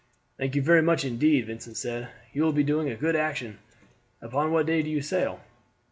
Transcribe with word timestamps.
"Thank 0.39 0.55
you 0.55 0.63
very 0.63 0.81
much 0.81 1.05
indeed," 1.05 1.45
Vincent 1.45 1.77
said; 1.77 2.07
"you 2.33 2.41
will 2.41 2.53
be 2.53 2.63
doing 2.63 2.89
a 2.89 2.95
good 2.95 3.15
action. 3.15 3.59
Upon 4.19 4.51
what 4.51 4.65
day 4.65 4.81
do 4.81 4.89
you 4.89 5.03
sail?" 5.03 5.41